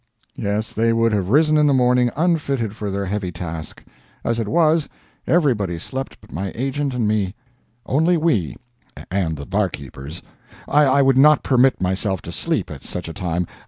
[0.35, 3.83] Yes, they would have risen in the morning unfitted for their heavy task.
[4.23, 4.89] As it was,
[5.27, 7.35] everybody slept but my agent and me
[7.85, 8.57] only we
[9.11, 10.23] and the barkeepers.
[10.67, 13.45] I would not permit myself to sleep at such a time.